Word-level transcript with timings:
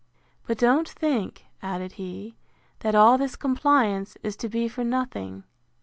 —But 0.47 0.57
don't 0.57 0.89
think, 0.89 1.45
added 1.61 1.91
he, 1.91 2.35
that 2.79 2.95
all 2.95 3.19
this 3.19 3.35
compliance 3.35 4.17
is 4.23 4.35
to 4.37 4.49
be 4.49 4.67
for 4.67 4.83
nothing. 4.83 5.43